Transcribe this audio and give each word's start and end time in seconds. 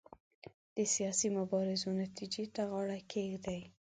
د 0.75 0.77
سیاسي 0.93 1.27
مبارزو 1.37 1.89
نتیجو 2.01 2.45
ته 2.55 2.61
غاړه 2.69 2.97
کېږدي. 3.11 3.59